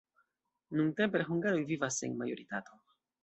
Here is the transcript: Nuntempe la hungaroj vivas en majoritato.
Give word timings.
Nuntempe 0.77 1.21
la 1.21 1.27
hungaroj 1.27 1.61
vivas 1.73 1.99
en 2.09 2.17
majoritato. 2.25 2.81